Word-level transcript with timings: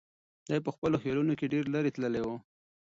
دی 0.49 0.59
په 0.65 0.69
خپلو 0.75 0.95
خیالونو 1.03 1.33
کې 1.39 1.51
ډېر 1.53 1.65
لرې 1.73 1.91
تللی 1.95 2.21
و. 2.23 2.29